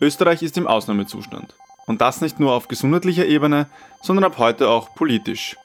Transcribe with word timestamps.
Österreich 0.00 0.42
ist 0.42 0.56
im 0.56 0.66
Ausnahmezustand. 0.66 1.54
Und 1.86 2.00
das 2.00 2.20
nicht 2.20 2.40
nur 2.40 2.52
auf 2.52 2.68
gesundheitlicher 2.68 3.26
Ebene, 3.26 3.66
sondern 4.02 4.24
ab 4.24 4.38
heute 4.38 4.68
auch 4.68 4.94
politisch. 4.94 5.56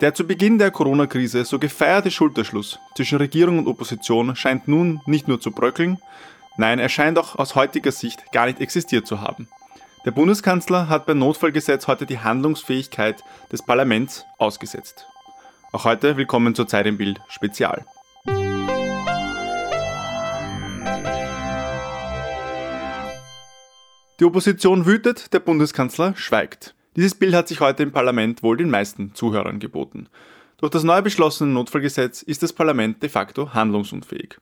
Der 0.00 0.12
zu 0.12 0.26
Beginn 0.26 0.58
der 0.58 0.70
Corona-Krise 0.70 1.44
so 1.44 1.58
gefeierte 1.58 2.10
Schulterschluss 2.10 2.78
zwischen 2.94 3.18
Regierung 3.18 3.58
und 3.58 3.66
Opposition 3.66 4.36
scheint 4.36 4.68
nun 4.68 5.00
nicht 5.06 5.26
nur 5.26 5.40
zu 5.40 5.52
bröckeln, 5.52 5.98
nein, 6.58 6.78
er 6.78 6.90
scheint 6.90 7.18
auch 7.18 7.36
aus 7.36 7.54
heutiger 7.54 7.92
Sicht 7.92 8.30
gar 8.30 8.46
nicht 8.46 8.60
existiert 8.60 9.06
zu 9.06 9.22
haben. 9.22 9.48
Der 10.04 10.10
Bundeskanzler 10.10 10.88
hat 10.88 11.06
beim 11.06 11.18
Notfallgesetz 11.18 11.86
heute 11.86 12.06
die 12.06 12.18
Handlungsfähigkeit 12.18 13.24
des 13.50 13.62
Parlaments 13.62 14.24
ausgesetzt. 14.38 15.06
Auch 15.72 15.84
heute 15.84 16.16
willkommen 16.16 16.54
zur 16.54 16.68
Zeit 16.68 16.86
im 16.86 16.98
Bild 16.98 17.20
Spezial. 17.28 17.84
Die 24.18 24.24
Opposition 24.24 24.86
wütet, 24.86 25.34
der 25.34 25.40
Bundeskanzler 25.40 26.16
schweigt. 26.16 26.74
Dieses 26.96 27.14
Bild 27.14 27.34
hat 27.34 27.48
sich 27.48 27.60
heute 27.60 27.82
im 27.82 27.92
Parlament 27.92 28.42
wohl 28.42 28.56
den 28.56 28.70
meisten 28.70 29.14
Zuhörern 29.14 29.58
geboten. 29.58 30.08
Durch 30.56 30.70
das 30.70 30.84
neu 30.84 31.02
beschlossene 31.02 31.52
Notfallgesetz 31.52 32.22
ist 32.22 32.42
das 32.42 32.54
Parlament 32.54 33.02
de 33.02 33.10
facto 33.10 33.52
handlungsunfähig. 33.52 34.38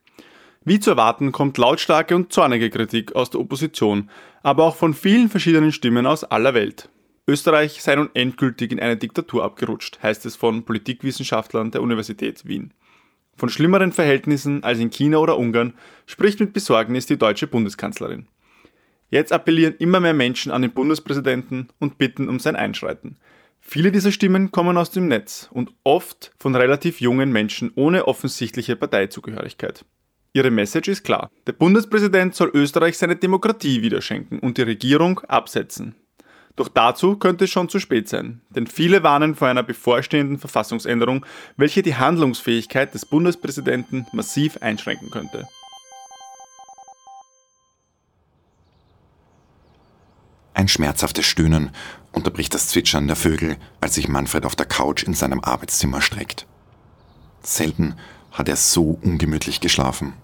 Wie 0.64 0.78
zu 0.78 0.90
erwarten, 0.90 1.32
kommt 1.32 1.58
lautstarke 1.58 2.14
und 2.14 2.32
zornige 2.32 2.70
Kritik 2.70 3.16
aus 3.16 3.30
der 3.30 3.40
Opposition, 3.40 4.10
aber 4.44 4.62
auch 4.62 4.76
von 4.76 4.94
vielen 4.94 5.28
verschiedenen 5.28 5.72
Stimmen 5.72 6.06
aus 6.06 6.22
aller 6.22 6.54
Welt. 6.54 6.88
Österreich 7.26 7.82
sei 7.82 7.96
nun 7.96 8.10
endgültig 8.14 8.70
in 8.70 8.78
eine 8.78 8.96
Diktatur 8.96 9.42
abgerutscht, 9.42 9.98
heißt 10.04 10.24
es 10.24 10.36
von 10.36 10.62
Politikwissenschaftlern 10.62 11.72
der 11.72 11.82
Universität 11.82 12.46
Wien. 12.46 12.72
Von 13.36 13.48
schlimmeren 13.48 13.90
Verhältnissen 13.90 14.62
als 14.62 14.78
in 14.78 14.90
China 14.90 15.18
oder 15.18 15.36
Ungarn 15.36 15.74
spricht 16.06 16.38
mit 16.38 16.52
Besorgnis 16.52 17.06
die 17.06 17.18
deutsche 17.18 17.48
Bundeskanzlerin. 17.48 18.28
Jetzt 19.10 19.32
appellieren 19.32 19.74
immer 19.78 20.00
mehr 20.00 20.14
Menschen 20.14 20.50
an 20.52 20.62
den 20.62 20.72
Bundespräsidenten 20.72 21.68
und 21.78 21.98
bitten 21.98 22.28
um 22.28 22.38
sein 22.38 22.56
Einschreiten. 22.56 23.16
Viele 23.60 23.90
dieser 23.90 24.12
Stimmen 24.12 24.50
kommen 24.50 24.76
aus 24.76 24.90
dem 24.90 25.08
Netz 25.08 25.48
und 25.50 25.72
oft 25.84 26.32
von 26.36 26.54
relativ 26.54 27.00
jungen 27.00 27.32
Menschen 27.32 27.72
ohne 27.74 28.06
offensichtliche 28.06 28.76
Parteizugehörigkeit. 28.76 29.84
Ihre 30.34 30.50
Message 30.50 30.88
ist 30.88 31.04
klar. 31.04 31.30
Der 31.46 31.52
Bundespräsident 31.52 32.34
soll 32.34 32.50
Österreich 32.52 32.98
seine 32.98 33.16
Demokratie 33.16 33.82
wiederschenken 33.82 34.40
und 34.40 34.58
die 34.58 34.62
Regierung 34.62 35.20
absetzen. 35.20 35.94
Doch 36.56 36.68
dazu 36.68 37.16
könnte 37.16 37.44
es 37.44 37.50
schon 37.50 37.68
zu 37.68 37.80
spät 37.80 38.08
sein, 38.08 38.40
denn 38.50 38.66
viele 38.66 39.02
warnen 39.02 39.34
vor 39.34 39.48
einer 39.48 39.62
bevorstehenden 39.62 40.38
Verfassungsänderung, 40.38 41.24
welche 41.56 41.82
die 41.82 41.96
Handlungsfähigkeit 41.96 42.94
des 42.94 43.06
Bundespräsidenten 43.06 44.06
massiv 44.12 44.58
einschränken 44.60 45.10
könnte. 45.10 45.48
Ein 50.64 50.68
schmerzhaftes 50.68 51.26
Stöhnen 51.26 51.72
unterbricht 52.10 52.54
das 52.54 52.68
Zwitschern 52.68 53.06
der 53.06 53.16
Vögel, 53.16 53.58
als 53.82 53.96
sich 53.96 54.08
Manfred 54.08 54.46
auf 54.46 54.56
der 54.56 54.64
Couch 54.64 55.02
in 55.02 55.12
seinem 55.12 55.40
Arbeitszimmer 55.40 56.00
streckt. 56.00 56.46
Selten 57.42 57.96
hat 58.32 58.48
er 58.48 58.56
so 58.56 58.98
ungemütlich 59.02 59.60
geschlafen. 59.60 60.14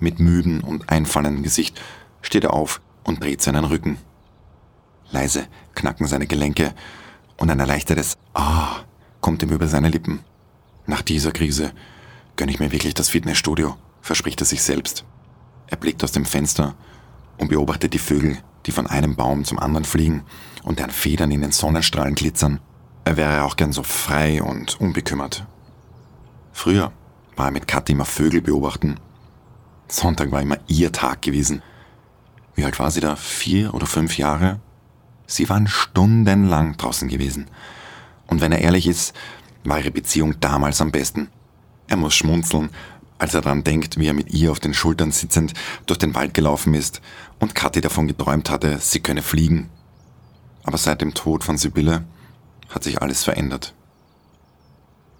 Mit 0.00 0.20
müden 0.20 0.60
und 0.60 0.90
einfallendem 0.90 1.42
Gesicht 1.42 1.80
steht 2.20 2.44
er 2.44 2.52
auf 2.52 2.82
und 3.04 3.24
dreht 3.24 3.40
seinen 3.40 3.64
Rücken. 3.64 3.96
Leise 5.10 5.46
knacken 5.74 6.06
seine 6.06 6.26
Gelenke 6.26 6.74
und 7.38 7.50
ein 7.50 7.58
erleichtertes 7.58 8.18
Ah 8.34 8.80
kommt 9.22 9.42
ihm 9.42 9.50
über 9.50 9.66
seine 9.66 9.88
Lippen. 9.88 10.20
Nach 10.84 11.00
dieser 11.00 11.32
Krise 11.32 11.72
gönne 12.36 12.52
ich 12.52 12.60
mir 12.60 12.70
wirklich 12.70 12.92
das 12.92 13.08
Fitnessstudio, 13.08 13.78
verspricht 14.02 14.42
er 14.42 14.46
sich 14.46 14.62
selbst. 14.62 15.06
Er 15.68 15.78
blickt 15.78 16.04
aus 16.04 16.12
dem 16.12 16.26
Fenster 16.26 16.74
und 17.38 17.48
beobachtet 17.48 17.94
die 17.94 17.98
Vögel, 17.98 18.42
die 18.66 18.72
von 18.72 18.86
einem 18.86 19.16
Baum 19.16 19.44
zum 19.44 19.58
anderen 19.58 19.84
fliegen 19.84 20.22
und 20.64 20.78
deren 20.78 20.90
Federn 20.90 21.30
in 21.30 21.40
den 21.40 21.52
Sonnenstrahlen 21.52 22.14
glitzern. 22.14 22.60
Er 23.04 23.16
wäre 23.16 23.44
auch 23.44 23.56
gern 23.56 23.72
so 23.72 23.82
frei 23.82 24.42
und 24.42 24.80
unbekümmert. 24.80 25.46
Früher 26.52 26.92
war 27.36 27.46
er 27.46 27.52
mit 27.52 27.68
Kathi 27.68 27.92
immer 27.92 28.04
Vögel 28.04 28.40
beobachten. 28.40 28.98
Sonntag 29.88 30.32
war 30.32 30.42
immer 30.42 30.58
ihr 30.66 30.90
Tag 30.90 31.22
gewesen. 31.22 31.62
Wie 32.54 32.64
alt 32.64 32.78
war 32.78 32.90
sie 32.90 33.00
da? 33.00 33.14
Vier 33.14 33.74
oder 33.74 33.86
fünf 33.86 34.18
Jahre? 34.18 34.60
Sie 35.26 35.48
waren 35.48 35.68
stundenlang 35.68 36.76
draußen 36.76 37.08
gewesen. 37.08 37.46
Und 38.26 38.40
wenn 38.40 38.52
er 38.52 38.62
ehrlich 38.62 38.86
ist, 38.86 39.14
war 39.64 39.78
ihre 39.78 39.90
Beziehung 39.90 40.40
damals 40.40 40.80
am 40.80 40.90
besten. 40.90 41.28
Er 41.88 41.96
muss 41.96 42.14
schmunzeln, 42.14 42.70
als 43.18 43.34
er 43.34 43.40
daran 43.40 43.64
denkt, 43.64 43.98
wie 43.98 44.06
er 44.06 44.14
mit 44.14 44.32
ihr 44.32 44.50
auf 44.50 44.60
den 44.60 44.74
Schultern 44.74 45.10
sitzend 45.10 45.54
durch 45.86 45.98
den 45.98 46.14
Wald 46.14 46.34
gelaufen 46.34 46.74
ist 46.74 47.00
und 47.38 47.54
Kathi 47.54 47.80
davon 47.80 48.08
geträumt 48.08 48.50
hatte, 48.50 48.78
sie 48.78 49.00
könne 49.00 49.22
fliegen. 49.22 49.70
Aber 50.64 50.78
seit 50.78 51.00
dem 51.00 51.14
Tod 51.14 51.44
von 51.44 51.56
Sibylle 51.56 52.04
hat 52.68 52.84
sich 52.84 53.00
alles 53.00 53.24
verändert. 53.24 53.74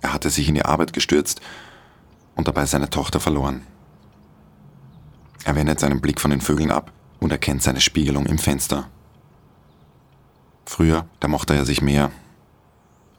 Er 0.02 0.12
hatte 0.12 0.30
sich 0.30 0.48
in 0.48 0.54
die 0.54 0.64
Arbeit 0.64 0.92
gestürzt 0.92 1.40
und 2.34 2.48
dabei 2.48 2.66
seine 2.66 2.90
Tochter 2.90 3.20
verloren. 3.20 3.62
Er 5.44 5.54
wendet 5.54 5.80
seinen 5.80 6.00
Blick 6.00 6.20
von 6.20 6.30
den 6.30 6.40
Vögeln 6.40 6.70
ab 6.70 6.92
und 7.20 7.30
erkennt 7.30 7.62
seine 7.62 7.80
Spiegelung 7.80 8.26
im 8.26 8.38
Fenster. 8.38 8.90
Früher, 10.66 11.06
da 11.20 11.28
mochte 11.28 11.54
er 11.54 11.64
sich 11.64 11.80
mehr. 11.80 12.10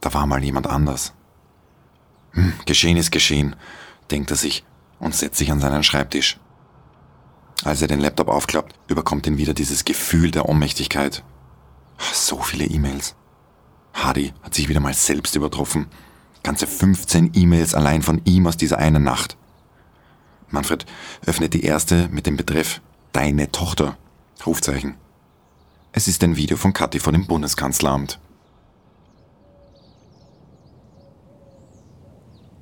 Da 0.01 0.13
war 0.13 0.27
mal 0.27 0.43
jemand 0.43 0.67
anders. 0.67 1.13
Hm, 2.33 2.53
geschehen 2.65 2.97
ist 2.97 3.11
geschehen, 3.11 3.55
denkt 4.11 4.31
er 4.31 4.37
sich 4.37 4.63
und 4.99 5.15
setzt 5.15 5.37
sich 5.37 5.51
an 5.51 5.59
seinen 5.59 5.83
Schreibtisch. 5.83 6.39
Als 7.63 7.81
er 7.81 7.87
den 7.87 7.99
Laptop 7.99 8.27
aufklappt, 8.29 8.75
überkommt 8.87 9.27
ihn 9.27 9.37
wieder 9.37 9.53
dieses 9.53 9.85
Gefühl 9.85 10.31
der 10.31 10.47
Ohnmächtigkeit. 10.47 11.23
So 12.13 12.41
viele 12.41 12.65
E-Mails. 12.65 13.15
Hardy 13.93 14.33
hat 14.43 14.53
sich 14.53 14.69
wieder 14.69 14.79
mal 14.79 14.93
selbst 14.93 15.35
übertroffen. 15.35 15.87
Ganze 16.43 16.67
15 16.67 17.31
E-Mails 17.33 17.73
allein 17.73 18.03
von 18.03 18.21
ihm 18.25 18.45
aus 18.47 18.57
dieser 18.57 18.77
einen 18.77 19.03
Nacht. 19.03 19.37
Manfred 20.49 20.85
öffnet 21.25 21.53
die 21.53 21.63
erste 21.63 22.07
mit 22.09 22.25
dem 22.25 22.37
Betreff 22.37 22.81
Deine 23.11 23.51
Tochter. 23.51 23.97
Rufzeichen. 24.45 24.95
Es 25.91 26.07
ist 26.07 26.23
ein 26.23 26.35
Video 26.35 26.57
von 26.57 26.73
Kathi 26.73 26.99
vor 26.99 27.11
dem 27.11 27.25
Bundeskanzleramt. 27.25 28.19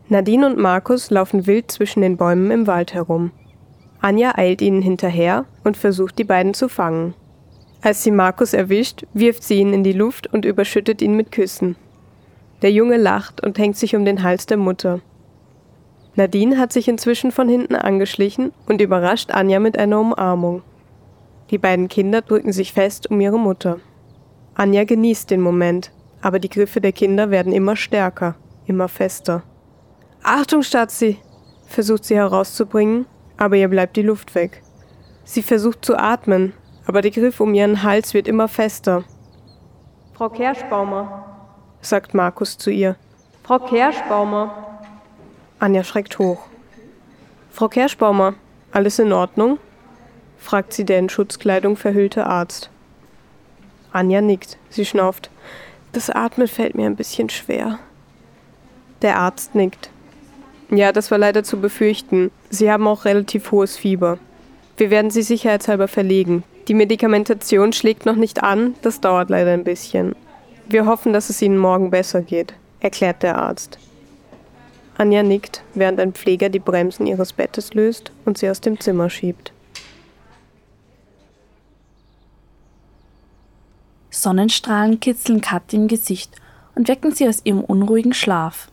Nadine 0.07 0.45
und 0.45 0.59
Markus 0.59 1.09
laufen 1.09 1.47
wild 1.47 1.71
zwischen 1.71 2.01
den 2.01 2.15
Bäumen 2.15 2.51
im 2.51 2.67
Wald 2.67 2.93
herum. 2.93 3.31
Anja 4.01 4.37
eilt 4.37 4.61
ihnen 4.61 4.83
hinterher 4.83 5.45
und 5.63 5.77
versucht, 5.77 6.19
die 6.19 6.23
beiden 6.23 6.53
zu 6.53 6.69
fangen. 6.69 7.15
Als 7.81 8.03
sie 8.03 8.11
Markus 8.11 8.53
erwischt, 8.53 9.05
wirft 9.13 9.43
sie 9.43 9.55
ihn 9.55 9.73
in 9.73 9.83
die 9.83 9.93
Luft 9.93 10.31
und 10.31 10.45
überschüttet 10.45 11.01
ihn 11.01 11.15
mit 11.15 11.31
Küssen. 11.31 11.75
Der 12.61 12.71
Junge 12.71 12.97
lacht 12.97 13.43
und 13.43 13.57
hängt 13.57 13.77
sich 13.77 13.95
um 13.95 14.05
den 14.05 14.21
Hals 14.21 14.45
der 14.45 14.57
Mutter. 14.57 15.01
Nadine 16.15 16.59
hat 16.59 16.71
sich 16.71 16.87
inzwischen 16.87 17.31
von 17.31 17.49
hinten 17.49 17.75
angeschlichen 17.75 18.53
und 18.67 18.81
überrascht 18.81 19.31
Anja 19.31 19.59
mit 19.59 19.77
einer 19.77 19.99
Umarmung. 19.99 20.61
Die 21.49 21.57
beiden 21.57 21.87
Kinder 21.87 22.21
drücken 22.21 22.53
sich 22.53 22.73
fest 22.73 23.09
um 23.09 23.19
ihre 23.19 23.39
Mutter. 23.39 23.79
Anja 24.53 24.83
genießt 24.83 25.31
den 25.31 25.41
Moment, 25.41 25.91
aber 26.21 26.37
die 26.37 26.49
Griffe 26.49 26.79
der 26.79 26.91
Kinder 26.91 27.31
werden 27.31 27.53
immer 27.53 27.75
stärker, 27.75 28.35
immer 28.67 28.87
fester. 28.87 29.43
Achtung, 30.27 30.63
Stazzi! 30.63 31.19
versucht 31.67 32.05
sie 32.05 32.15
herauszubringen, 32.15 33.05
aber 33.37 33.57
ihr 33.57 33.67
bleibt 33.67 33.95
die 33.95 34.01
Luft 34.01 34.33
weg. 34.33 34.63
Sie 35.23 35.43
versucht 35.43 35.85
zu 35.85 35.95
atmen, 35.95 36.53
aber 36.87 37.03
der 37.03 37.11
Griff 37.11 37.39
um 37.39 37.53
ihren 37.53 37.83
Hals 37.83 38.15
wird 38.15 38.27
immer 38.27 38.47
fester. 38.47 39.03
Frau 40.13 40.29
Kerschbaumer, 40.29 41.25
sagt 41.81 42.15
Markus 42.15 42.57
zu 42.57 42.71
ihr. 42.71 42.95
Frau 43.43 43.59
Kerschbaumer. 43.59 44.79
Anja 45.59 45.83
schreckt 45.83 46.17
hoch. 46.17 46.47
Frau 47.51 47.67
Kerschbaumer, 47.67 48.33
alles 48.71 48.97
in 48.97 49.13
Ordnung? 49.13 49.59
fragt 50.39 50.73
sie 50.73 50.85
der 50.85 50.97
in 50.97 51.09
Schutzkleidung 51.09 51.77
verhüllte 51.77 52.25
Arzt. 52.25 52.71
Anja 53.91 54.21
nickt. 54.21 54.57
Sie 54.69 54.85
schnauft. 54.85 55.29
Das 55.91 56.09
Atmen 56.09 56.47
fällt 56.47 56.73
mir 56.73 56.87
ein 56.87 56.95
bisschen 56.95 57.29
schwer. 57.29 57.77
Der 59.03 59.19
Arzt 59.19 59.53
nickt. 59.53 59.91
Ja, 60.69 60.91
das 60.91 61.11
war 61.11 61.17
leider 61.17 61.43
zu 61.43 61.59
befürchten. 61.59 62.31
Sie 62.49 62.71
haben 62.71 62.87
auch 62.87 63.05
relativ 63.05 63.51
hohes 63.51 63.77
Fieber. 63.77 64.17
Wir 64.77 64.89
werden 64.89 65.11
Sie 65.11 65.21
sicherheitshalber 65.21 65.87
verlegen. 65.87 66.43
Die 66.67 66.73
Medikamentation 66.73 67.71
schlägt 67.71 68.05
noch 68.05 68.15
nicht 68.15 68.41
an, 68.41 68.73
das 68.81 68.99
dauert 68.99 69.29
leider 69.29 69.51
ein 69.51 69.63
bisschen. 69.63 70.15
Wir 70.67 70.85
hoffen, 70.85 71.13
dass 71.13 71.29
es 71.29 71.41
Ihnen 71.41 71.59
morgen 71.59 71.91
besser 71.91 72.21
geht, 72.21 72.53
erklärt 72.79 73.21
der 73.21 73.37
Arzt. 73.37 73.77
Anja 74.97 75.23
nickt, 75.23 75.61
während 75.73 75.99
ein 75.99 76.13
Pfleger 76.13 76.49
die 76.49 76.59
Bremsen 76.59 77.05
ihres 77.05 77.33
Bettes 77.33 77.73
löst 77.73 78.11
und 78.23 78.37
sie 78.37 78.49
aus 78.49 78.61
dem 78.61 78.79
Zimmer 78.79 79.09
schiebt. 79.09 79.51
Sonnenstrahlen 84.09 85.01
kitzeln 85.01 85.41
Kathi 85.41 85.75
im 85.75 85.87
Gesicht 85.89 86.31
und 86.75 86.87
wecken 86.87 87.13
sie 87.13 87.27
aus 87.27 87.41
ihrem 87.43 87.61
unruhigen 87.61 88.13
Schlaf. 88.13 88.69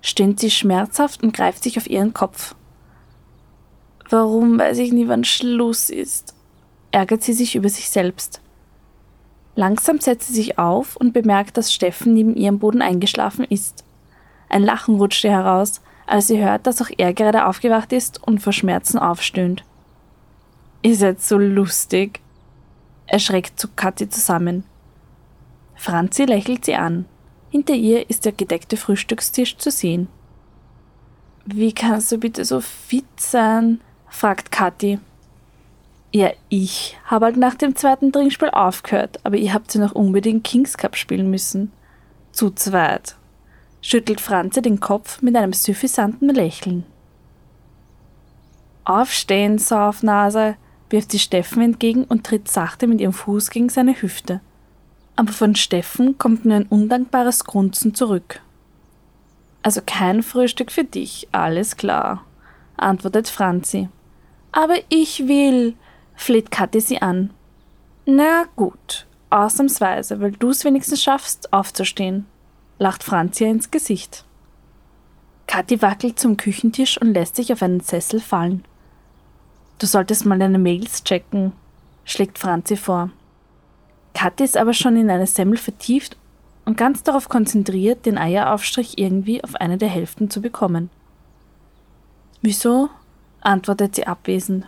Stöhnt 0.00 0.40
sie 0.40 0.50
schmerzhaft 0.50 1.22
und 1.22 1.34
greift 1.34 1.62
sich 1.62 1.78
auf 1.78 1.88
ihren 1.88 2.14
Kopf. 2.14 2.54
Warum 4.10 4.58
weiß 4.58 4.78
ich 4.78 4.92
nie, 4.92 5.08
wann 5.08 5.24
Schluss 5.24 5.90
ist? 5.90 6.34
ärgert 6.92 7.22
sie 7.22 7.32
sich 7.32 7.56
über 7.56 7.68
sich 7.68 7.88
selbst. 7.90 8.40
Langsam 9.56 9.98
setzt 10.00 10.28
sie 10.28 10.34
sich 10.34 10.58
auf 10.58 10.96
und 10.96 11.12
bemerkt, 11.12 11.56
dass 11.56 11.72
Steffen 11.72 12.14
neben 12.14 12.36
ihrem 12.36 12.58
Boden 12.58 12.82
eingeschlafen 12.82 13.44
ist. 13.44 13.84
Ein 14.48 14.62
Lachen 14.62 14.96
rutscht 14.96 15.24
ihr 15.24 15.30
heraus, 15.30 15.80
als 16.06 16.26
sie 16.26 16.42
hört, 16.42 16.66
dass 16.66 16.82
auch 16.82 16.90
er 16.96 17.12
gerade 17.14 17.46
aufgewacht 17.46 17.92
ist 17.92 18.22
und 18.22 18.40
vor 18.40 18.52
Schmerzen 18.52 18.98
aufstöhnt. 18.98 19.64
Ihr 20.82 20.96
seid 20.96 21.20
so 21.20 21.38
lustig. 21.38 22.20
Er 23.06 23.18
schreckt 23.18 23.58
zu 23.58 23.68
Kathi 23.68 24.08
zusammen. 24.08 24.64
Franzi 25.74 26.24
lächelt 26.24 26.64
sie 26.64 26.74
an. 26.74 27.06
Hinter 27.54 27.74
ihr 27.74 28.10
ist 28.10 28.24
der 28.24 28.32
gedeckte 28.32 28.76
Frühstückstisch 28.76 29.58
zu 29.58 29.70
sehen. 29.70 30.08
Wie 31.46 31.72
kannst 31.72 32.10
du 32.10 32.18
bitte 32.18 32.44
so 32.44 32.60
fit 32.60 33.04
sein? 33.16 33.80
fragt 34.08 34.50
Kathi. 34.50 34.98
Ja, 36.12 36.32
ich 36.48 36.98
habe 37.04 37.26
halt 37.26 37.36
nach 37.36 37.54
dem 37.54 37.76
zweiten 37.76 38.10
Trinkspiel 38.10 38.50
aufgehört, 38.50 39.20
aber 39.22 39.36
ihr 39.36 39.54
habt 39.54 39.72
ja 39.72 39.80
noch 39.80 39.92
unbedingt 39.92 40.42
Kings 40.42 40.76
Cup 40.76 40.96
spielen 40.96 41.30
müssen. 41.30 41.70
Zu 42.32 42.50
zweit. 42.50 43.14
Schüttelt 43.80 44.20
Franzi 44.20 44.60
den 44.60 44.80
Kopf 44.80 45.22
mit 45.22 45.36
einem 45.36 45.52
suffisanten 45.52 46.30
Lächeln. 46.30 46.84
Aufstehen, 48.84 49.58
Saufnase, 49.58 50.56
wirft 50.90 51.12
sie 51.12 51.20
Steffen 51.20 51.62
entgegen 51.62 52.02
und 52.02 52.26
tritt 52.26 52.48
sachte 52.48 52.88
mit 52.88 53.00
ihrem 53.00 53.12
Fuß 53.12 53.50
gegen 53.50 53.68
seine 53.68 54.02
Hüfte. 54.02 54.40
Aber 55.16 55.32
von 55.32 55.54
Steffen 55.54 56.18
kommt 56.18 56.44
nur 56.44 56.56
ein 56.56 56.66
undankbares 56.66 57.44
Grunzen 57.44 57.94
zurück. 57.94 58.40
Also 59.62 59.80
kein 59.84 60.22
Frühstück 60.22 60.70
für 60.70 60.84
dich, 60.84 61.28
alles 61.32 61.76
klar, 61.76 62.24
antwortet 62.76 63.28
Franzi. 63.28 63.88
Aber 64.52 64.76
ich 64.88 65.26
will, 65.26 65.74
fleht 66.14 66.50
Kathi 66.50 66.80
sie 66.80 67.00
an. 67.00 67.30
Na 68.06 68.44
gut, 68.56 69.06
ausnahmsweise, 69.30 70.20
weil 70.20 70.32
du 70.32 70.50
es 70.50 70.64
wenigstens 70.64 71.02
schaffst, 71.02 71.52
aufzustehen, 71.52 72.26
lacht 72.78 73.02
Franzi 73.02 73.44
ins 73.44 73.70
Gesicht. 73.70 74.24
Kathi 75.46 75.80
wackelt 75.80 76.18
zum 76.18 76.36
Küchentisch 76.36 77.00
und 77.00 77.14
lässt 77.14 77.36
sich 77.36 77.52
auf 77.52 77.62
einen 77.62 77.80
Sessel 77.80 78.20
fallen. 78.20 78.64
Du 79.78 79.86
solltest 79.86 80.24
mal 80.26 80.38
deine 80.38 80.58
Mails 80.58 81.04
checken, 81.04 81.52
schlägt 82.04 82.38
Franzi 82.38 82.76
vor. 82.76 83.10
Kathi 84.14 84.44
ist 84.44 84.56
aber 84.56 84.72
schon 84.72 84.96
in 84.96 85.10
eine 85.10 85.26
Semmel 85.26 85.58
vertieft 85.58 86.16
und 86.64 86.76
ganz 86.76 87.02
darauf 87.02 87.28
konzentriert, 87.28 88.06
den 88.06 88.16
Eieraufstrich 88.16 88.98
irgendwie 88.98 89.44
auf 89.44 89.56
eine 89.56 89.76
der 89.76 89.88
Hälften 89.88 90.30
zu 90.30 90.40
bekommen. 90.40 90.90
Wieso? 92.40 92.88
antwortet 93.40 93.94
sie 93.94 94.06
abwesend. 94.06 94.66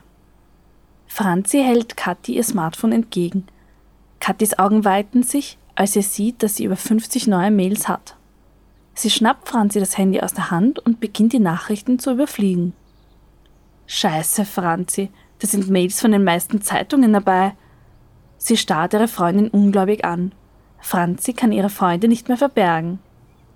Franzi 1.06 1.62
hält 1.62 1.96
Kathi 1.96 2.34
ihr 2.34 2.44
Smartphone 2.44 2.92
entgegen. 2.92 3.46
Kathis 4.20 4.58
Augen 4.58 4.84
weiten 4.84 5.22
sich, 5.22 5.56
als 5.74 5.92
sie 5.92 6.02
sieht, 6.02 6.42
dass 6.42 6.56
sie 6.56 6.64
über 6.64 6.76
50 6.76 7.26
neue 7.26 7.50
Mails 7.50 7.88
hat. 7.88 8.16
Sie 8.94 9.10
schnappt 9.10 9.48
Franzi 9.48 9.78
das 9.78 9.96
Handy 9.98 10.20
aus 10.20 10.34
der 10.34 10.50
Hand 10.50 10.78
und 10.78 11.00
beginnt 11.00 11.32
die 11.32 11.38
Nachrichten 11.38 11.98
zu 11.98 12.12
überfliegen. 12.12 12.72
Scheiße, 13.86 14.44
Franzi, 14.44 15.10
da 15.38 15.46
sind 15.46 15.70
Mails 15.70 16.00
von 16.00 16.12
den 16.12 16.24
meisten 16.24 16.62
Zeitungen 16.62 17.12
dabei. 17.12 17.54
Sie 18.38 18.56
starrt 18.56 18.94
ihre 18.94 19.08
Freundin 19.08 19.48
ungläubig 19.48 20.04
an. 20.04 20.32
Franzi 20.80 21.32
kann 21.32 21.52
ihre 21.52 21.70
Freunde 21.70 22.08
nicht 22.08 22.28
mehr 22.28 22.36
verbergen. 22.36 22.98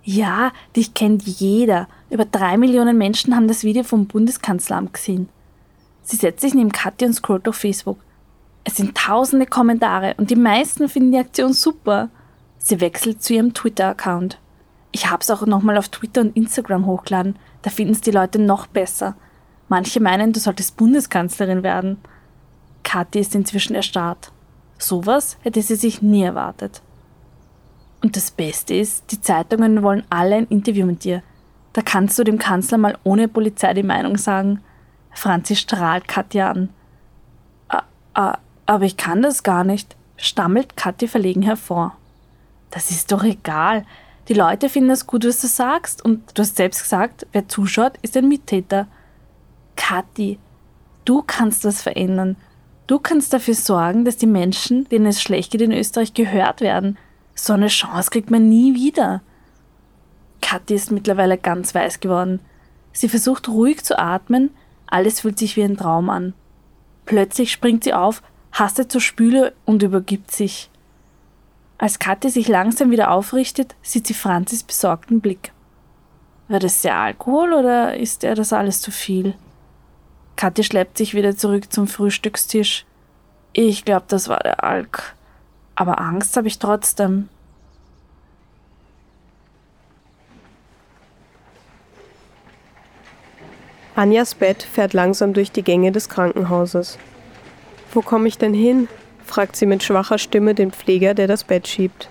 Ja, 0.03 0.51
dich 0.75 0.93
kennt 0.93 1.23
jeder. 1.23 1.87
Über 2.09 2.25
drei 2.25 2.57
Millionen 2.57 2.97
Menschen 2.97 3.35
haben 3.35 3.47
das 3.47 3.63
Video 3.63 3.83
vom 3.83 4.07
Bundeskanzleramt 4.07 4.93
gesehen. 4.93 5.29
Sie 6.01 6.15
setzt 6.15 6.41
sich 6.41 6.53
neben 6.53 6.71
Katja 6.71 7.07
und 7.07 7.13
scrollt 7.13 7.47
auf 7.47 7.55
Facebook. 7.55 7.99
Es 8.63 8.75
sind 8.75 8.97
tausende 8.97 9.45
Kommentare 9.45 10.15
und 10.17 10.29
die 10.29 10.35
meisten 10.35 10.89
finden 10.89 11.11
die 11.11 11.19
Aktion 11.19 11.53
super. 11.53 12.09
Sie 12.57 12.81
wechselt 12.81 13.23
zu 13.23 13.33
ihrem 13.33 13.53
Twitter-Account. 13.53 14.39
Ich 14.91 15.09
hab's 15.09 15.29
auch 15.29 15.45
nochmal 15.45 15.77
auf 15.77 15.89
Twitter 15.89 16.21
und 16.21 16.35
Instagram 16.35 16.85
hochgeladen. 16.85 17.37
Da 17.61 17.69
finden 17.69 17.93
es 17.93 18.01
die 18.01 18.11
Leute 18.11 18.39
noch 18.39 18.67
besser. 18.67 19.15
Manche 19.69 19.99
meinen, 19.99 20.33
du 20.33 20.39
solltest 20.39 20.77
Bundeskanzlerin 20.77 21.63
werden. 21.63 21.97
Kathi 22.83 23.19
ist 23.19 23.35
inzwischen 23.35 23.75
erstarrt. 23.75 24.31
Sowas 24.81 25.37
hätte 25.41 25.61
sie 25.61 25.75
sich 25.75 26.01
nie 26.01 26.23
erwartet. 26.23 26.81
Und 28.01 28.15
das 28.17 28.31
Beste 28.31 28.73
ist, 28.73 29.11
die 29.11 29.21
Zeitungen 29.21 29.83
wollen 29.83 30.03
alle 30.09 30.35
ein 30.35 30.47
Interview 30.47 30.85
mit 30.85 31.03
dir. 31.03 31.21
Da 31.73 31.81
kannst 31.81 32.17
du 32.17 32.23
dem 32.23 32.39
Kanzler 32.39 32.77
mal 32.77 32.97
ohne 33.03 33.27
Polizei 33.27 33.73
die 33.73 33.83
Meinung 33.83 34.17
sagen. 34.17 34.61
Franzi 35.11 35.55
strahlt 35.55 36.07
Katja 36.07 36.49
an. 36.49 36.69
Aber 38.13 38.85
ich 38.85 38.97
kann 38.97 39.21
das 39.21 39.43
gar 39.43 39.63
nicht, 39.63 39.95
stammelt 40.17 40.75
Katja 40.75 41.07
verlegen 41.07 41.43
hervor. 41.43 41.95
Das 42.71 42.89
ist 42.89 43.11
doch 43.11 43.23
egal. 43.23 43.85
Die 44.29 44.33
Leute 44.33 44.69
finden 44.69 44.91
es 44.91 45.07
gut, 45.07 45.25
was 45.25 45.41
du 45.41 45.47
sagst. 45.47 46.03
Und 46.03 46.37
du 46.37 46.41
hast 46.41 46.55
selbst 46.55 46.81
gesagt, 46.81 47.27
wer 47.33 47.47
zuschaut, 47.47 47.93
ist 48.01 48.17
ein 48.17 48.27
Mittäter. 48.27 48.87
Kathi, 49.75 50.39
du 51.05 51.21
kannst 51.21 51.65
das 51.65 51.81
verändern. 51.81 52.35
Du 52.91 52.99
kannst 52.99 53.31
dafür 53.31 53.53
sorgen, 53.53 54.03
dass 54.03 54.17
die 54.17 54.27
Menschen, 54.27 54.83
denen 54.89 55.05
es 55.05 55.21
schlecht 55.21 55.53
geht 55.53 55.61
in 55.61 55.71
Österreich, 55.71 56.13
gehört 56.13 56.59
werden. 56.59 56.97
So 57.35 57.53
eine 57.53 57.69
Chance 57.69 58.09
kriegt 58.09 58.29
man 58.29 58.49
nie 58.49 58.75
wieder. 58.75 59.21
Kathi 60.41 60.73
ist 60.73 60.91
mittlerweile 60.91 61.37
ganz 61.37 61.73
weiß 61.73 62.01
geworden. 62.01 62.41
Sie 62.91 63.07
versucht 63.07 63.47
ruhig 63.47 63.81
zu 63.85 63.97
atmen, 63.97 64.49
alles 64.87 65.21
fühlt 65.21 65.39
sich 65.39 65.55
wie 65.55 65.63
ein 65.63 65.77
Traum 65.77 66.09
an. 66.09 66.33
Plötzlich 67.05 67.53
springt 67.53 67.85
sie 67.85 67.93
auf, 67.93 68.21
hastet 68.51 68.91
zur 68.91 68.99
Spüle 68.99 69.53
und 69.63 69.83
übergibt 69.83 70.29
sich. 70.29 70.69
Als 71.77 71.97
Kathi 71.97 72.29
sich 72.29 72.49
langsam 72.49 72.91
wieder 72.91 73.11
aufrichtet, 73.11 73.73
sieht 73.81 74.05
sie 74.05 74.13
Franzis 74.13 74.63
besorgten 74.63 75.21
Blick. 75.21 75.53
War 76.49 76.59
das 76.59 76.81
der 76.81 76.97
Alkohol 76.97 77.53
oder 77.53 77.95
ist 77.95 78.25
er 78.25 78.35
das 78.35 78.51
alles 78.51 78.81
zu 78.81 78.91
viel? 78.91 79.35
Kathi 80.41 80.63
schleppt 80.63 80.97
sich 80.97 81.13
wieder 81.13 81.37
zurück 81.37 81.71
zum 81.71 81.85
Frühstückstisch. 81.85 82.87
Ich 83.53 83.85
glaube, 83.85 84.05
das 84.07 84.27
war 84.27 84.39
der 84.39 84.63
Alk. 84.63 85.13
Aber 85.75 86.01
Angst 86.01 86.35
habe 86.35 86.47
ich 86.47 86.57
trotzdem. 86.57 87.29
Anjas 93.93 94.33
Bett 94.33 94.63
fährt 94.63 94.93
langsam 94.93 95.33
durch 95.33 95.51
die 95.51 95.61
Gänge 95.61 95.91
des 95.91 96.09
Krankenhauses. 96.09 96.97
Wo 97.93 98.01
komme 98.01 98.27
ich 98.27 98.39
denn 98.39 98.55
hin? 98.55 98.87
fragt 99.23 99.55
sie 99.55 99.67
mit 99.67 99.83
schwacher 99.83 100.17
Stimme 100.17 100.55
den 100.55 100.71
Pfleger, 100.71 101.13
der 101.13 101.27
das 101.27 101.43
Bett 101.43 101.67
schiebt. 101.67 102.09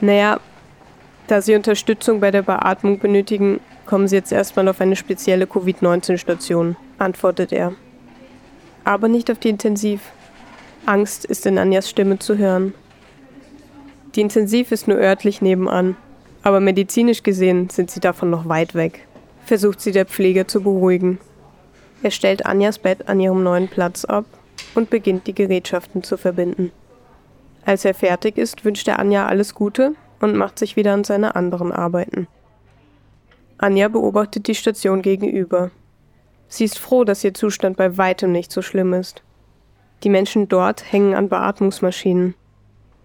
Naja, 0.00 0.38
da 1.26 1.42
Sie 1.42 1.56
Unterstützung 1.56 2.20
bei 2.20 2.30
der 2.30 2.42
Beatmung 2.42 3.00
benötigen, 3.00 3.58
kommen 3.86 4.08
Sie 4.08 4.16
jetzt 4.16 4.32
erstmal 4.32 4.68
auf 4.68 4.80
eine 4.80 4.96
spezielle 4.96 5.46
Covid-19-Station, 5.46 6.76
antwortet 6.98 7.52
er. 7.52 7.72
Aber 8.84 9.08
nicht 9.08 9.30
auf 9.30 9.38
die 9.38 9.50
Intensiv. 9.50 10.00
Angst 10.86 11.24
ist 11.24 11.46
in 11.46 11.58
Anjas 11.58 11.88
Stimme 11.88 12.18
zu 12.18 12.38
hören. 12.38 12.74
Die 14.14 14.20
Intensiv 14.20 14.72
ist 14.72 14.88
nur 14.88 14.98
örtlich 14.98 15.40
nebenan, 15.40 15.96
aber 16.42 16.60
medizinisch 16.60 17.22
gesehen 17.22 17.70
sind 17.70 17.90
sie 17.90 18.00
davon 18.00 18.30
noch 18.30 18.48
weit 18.48 18.74
weg 18.74 19.06
versucht 19.44 19.80
sie 19.80 19.92
der 19.92 20.06
Pfleger 20.06 20.46
zu 20.48 20.62
beruhigen. 20.62 21.18
Er 22.02 22.10
stellt 22.10 22.46
Anjas 22.46 22.78
Bett 22.78 23.08
an 23.08 23.20
ihrem 23.20 23.42
neuen 23.42 23.68
Platz 23.68 24.04
ab 24.04 24.24
und 24.74 24.90
beginnt 24.90 25.26
die 25.26 25.34
Gerätschaften 25.34 26.02
zu 26.02 26.16
verbinden. 26.16 26.72
Als 27.64 27.84
er 27.84 27.94
fertig 27.94 28.38
ist, 28.38 28.64
wünscht 28.64 28.88
er 28.88 28.98
Anja 28.98 29.26
alles 29.26 29.54
Gute 29.54 29.94
und 30.20 30.36
macht 30.36 30.58
sich 30.58 30.76
wieder 30.76 30.94
an 30.94 31.04
seine 31.04 31.36
anderen 31.36 31.70
Arbeiten. 31.70 32.26
Anja 33.62 33.86
beobachtet 33.86 34.48
die 34.48 34.56
Station 34.56 35.02
gegenüber. 35.02 35.70
Sie 36.48 36.64
ist 36.64 36.80
froh, 36.80 37.04
dass 37.04 37.22
ihr 37.22 37.32
Zustand 37.32 37.76
bei 37.76 37.96
weitem 37.96 38.32
nicht 38.32 38.50
so 38.50 38.60
schlimm 38.60 38.92
ist. 38.92 39.22
Die 40.02 40.08
Menschen 40.08 40.48
dort 40.48 40.92
hängen 40.92 41.14
an 41.14 41.28
Beatmungsmaschinen. 41.28 42.34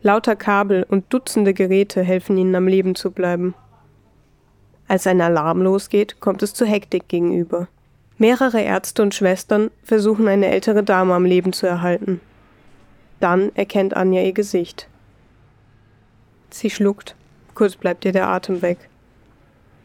Lauter 0.02 0.36
Kabel 0.36 0.84
und 0.90 1.14
Dutzende 1.14 1.54
Geräte 1.54 2.02
helfen 2.02 2.40
ihnen 2.40 2.56
am 2.56 2.68
Leben 2.68 2.96
zu 2.96 3.12
bleiben. 3.12 3.54
Als 4.88 5.06
ein 5.06 5.22
Alarm 5.22 5.62
losgeht, 5.62 6.20
kommt 6.22 6.42
es 6.42 6.56
zu 6.56 6.66
Hektik 6.66 7.08
gegenüber. 7.08 7.68
Mehrere 8.18 8.60
Ärzte 8.60 9.04
und 9.04 9.14
Schwestern 9.14 9.70
versuchen 9.84 10.28
eine 10.28 10.48
ältere 10.48 10.82
Dame 10.82 11.14
am 11.14 11.26
Leben 11.26 11.54
zu 11.54 11.68
erhalten. 11.68 12.20
Dann 13.20 13.56
erkennt 13.56 13.96
Anja 13.96 14.24
ihr 14.24 14.34
Gesicht. 14.34 14.88
Sie 16.50 16.72
schluckt, 16.72 17.16
kurz 17.54 17.76
bleibt 17.76 18.06
ihr 18.06 18.12
der 18.12 18.28
Atem 18.28 18.64
weg. 18.64 18.90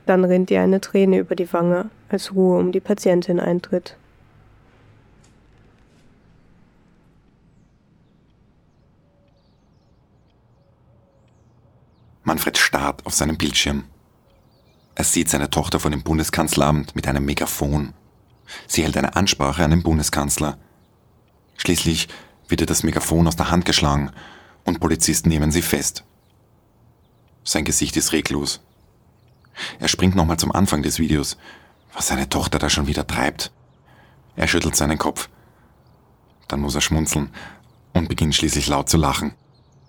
Dann 0.07 0.25
rinnt 0.25 0.51
ihr 0.51 0.61
eine 0.61 0.81
Träne 0.81 1.19
über 1.19 1.37
die 1.37 1.53
Wange, 1.53 1.91
als 2.09 2.35
Ruhe 2.35 2.59
um 2.59 2.73
die 2.73 2.81
Patientin 2.81 3.39
eintritt. 3.39 3.97
Manfred 12.25 12.57
starrt 12.57 13.05
auf 13.05 13.15
seinem 13.15 13.37
Bildschirm. 13.37 13.85
Er 14.95 15.05
sieht 15.05 15.29
seine 15.29 15.51
Tochter 15.51 15.81
vor 15.81 15.91
dem 15.91 16.03
Bundeskanzleramt 16.03 16.95
mit 16.95 17.09
einem 17.09 17.25
Megafon. 17.25 17.95
Sie 18.67 18.83
hält 18.83 18.97
eine 18.97 19.17
Ansprache 19.17 19.65
an 19.65 19.71
den 19.71 19.83
Bundeskanzler. 19.83 20.59
Schließlich 21.57 22.09
wird 22.49 22.61
ihr 22.61 22.67
das 22.67 22.83
Megafon 22.83 23.27
aus 23.27 23.37
der 23.37 23.51
Hand 23.51 23.65
geschlagen 23.65 24.11
und 24.65 24.81
Polizisten 24.81 25.29
nehmen 25.29 25.51
sie 25.51 25.63
fest. 25.63 26.05
Sein 27.45 27.65
Gesicht 27.65 27.97
ist 27.97 28.13
reglos. 28.13 28.61
Er 29.79 29.89
springt 29.89 30.15
nochmal 30.15 30.39
zum 30.39 30.53
Anfang 30.53 30.83
des 30.83 30.99
Videos, 30.99 31.37
was 31.93 32.09
seine 32.09 32.29
Tochter 32.29 32.59
da 32.59 32.71
schon 32.71 32.87
wieder 32.87 33.07
treibt. 33.07 33.53
Er 34.37 34.49
schüttelt 34.49 34.77
seinen 34.77 34.99
Kopf. 34.99 35.29
Dann 36.49 36.61
muss 36.61 36.75
er 36.75 36.81
schmunzeln 36.81 37.31
und 37.93 38.09
beginnt 38.09 38.35
schließlich 38.35 38.69
laut 38.69 38.89
zu 38.89 38.97
lachen. 38.97 39.35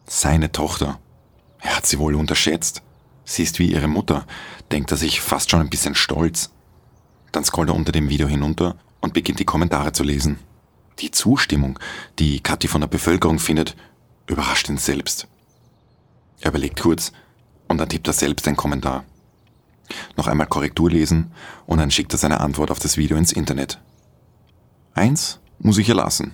Seine 0.05 0.51
Tochter. 0.51 0.99
Er 1.61 1.77
hat 1.77 1.85
sie 1.85 1.99
wohl 1.99 2.15
unterschätzt. 2.15 2.81
Sie 3.25 3.43
ist 3.43 3.59
wie 3.59 3.71
ihre 3.71 3.87
Mutter, 3.87 4.25
denkt 4.71 4.91
er 4.91 4.97
sich 4.97 5.21
fast 5.21 5.49
schon 5.49 5.61
ein 5.61 5.69
bisschen 5.69 5.95
stolz. 5.95 6.51
Dann 7.31 7.45
scrollt 7.45 7.69
er 7.69 7.75
unter 7.75 7.93
dem 7.93 8.09
Video 8.09 8.27
hinunter 8.27 8.75
und 8.99 9.13
beginnt 9.13 9.39
die 9.39 9.45
Kommentare 9.45 9.93
zu 9.93 10.03
lesen. 10.03 10.39
Die 10.99 11.11
Zustimmung, 11.11 11.79
die 12.19 12.41
Kathi 12.41 12.67
von 12.67 12.81
der 12.81 12.87
Bevölkerung 12.87 13.39
findet, 13.39 13.75
überrascht 14.27 14.69
ihn 14.69 14.77
selbst. 14.77 15.27
Er 16.41 16.49
überlegt 16.49 16.81
kurz 16.81 17.13
und 17.67 17.77
dann 17.77 17.89
tippt 17.89 18.07
er 18.07 18.13
selbst 18.13 18.47
einen 18.47 18.57
Kommentar. 18.57 19.05
Noch 20.17 20.27
einmal 20.27 20.47
Korrektur 20.47 20.89
lesen 20.89 21.31
und 21.65 21.79
dann 21.79 21.91
schickt 21.91 22.13
er 22.13 22.19
seine 22.19 22.39
Antwort 22.39 22.71
auf 22.71 22.79
das 22.79 22.97
Video 22.97 23.17
ins 23.17 23.31
Internet. 23.31 23.79
Eins 24.93 25.39
muss 25.59 25.77
ich 25.77 25.89
erlassen. 25.89 26.33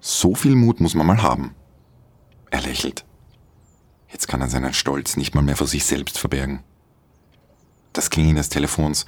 So 0.00 0.34
viel 0.34 0.54
Mut 0.54 0.80
muss 0.80 0.94
man 0.94 1.06
mal 1.06 1.22
haben. 1.22 1.54
Er 2.50 2.62
lächelt. 2.62 3.04
Jetzt 4.10 4.26
kann 4.26 4.40
er 4.40 4.48
seinen 4.48 4.72
Stolz 4.72 5.16
nicht 5.16 5.34
mal 5.34 5.42
mehr 5.42 5.56
vor 5.56 5.66
sich 5.66 5.84
selbst 5.84 6.18
verbergen. 6.18 6.62
Das 7.92 8.10
Klingeln 8.10 8.36
des 8.36 8.48
Telefons 8.48 9.06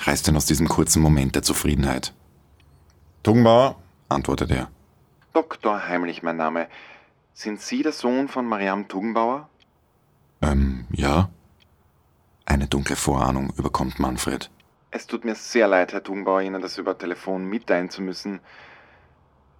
reißt 0.00 0.28
ihn 0.28 0.36
aus 0.36 0.46
diesem 0.46 0.68
kurzen 0.68 1.00
Moment 1.00 1.34
der 1.34 1.42
Zufriedenheit. 1.42 2.12
Tungbauer, 3.22 3.76
antwortet 4.08 4.50
er. 4.50 4.70
Dr. 5.32 5.88
Heimlich 5.88 6.22
mein 6.22 6.36
Name. 6.36 6.68
Sind 7.34 7.60
Sie 7.60 7.82
der 7.82 7.92
Sohn 7.92 8.28
von 8.28 8.46
Mariam 8.46 8.88
Tugenbauer? 8.88 9.48
Ähm, 10.42 10.86
ja. 10.90 11.28
Eine 12.46 12.68
dunkle 12.68 12.96
Vorahnung 12.96 13.52
überkommt 13.58 13.98
Manfred. 13.98 14.50
Es 14.92 15.06
tut 15.06 15.24
mir 15.24 15.34
sehr 15.34 15.66
leid, 15.66 15.92
Herr 15.92 16.02
Tugenbauer, 16.02 16.42
Ihnen 16.42 16.62
das 16.62 16.78
über 16.78 16.96
Telefon 16.96 17.44
mitteilen 17.44 17.90
zu 17.90 18.00
müssen. 18.00 18.40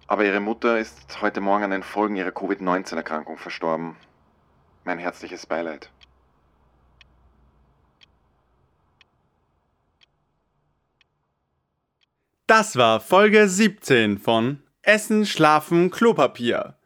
Aber 0.07 0.23
Ihre 0.23 0.39
Mutter 0.39 0.79
ist 0.79 1.21
heute 1.21 1.41
Morgen 1.41 1.65
an 1.65 1.71
den 1.71 1.83
Folgen 1.83 2.15
ihrer 2.15 2.31
Covid-19-Erkrankung 2.31 3.37
verstorben. 3.37 3.97
Mein 4.85 4.99
herzliches 4.99 5.45
Beileid. 5.45 5.91
Das 12.47 12.77
war 12.77 13.01
Folge 13.01 13.49
17 13.49 14.17
von 14.17 14.63
Essen, 14.81 15.25
Schlafen, 15.25 15.91
Klopapier. 15.91 16.76